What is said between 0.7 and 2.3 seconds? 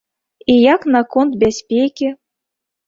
як наконт бяспекі?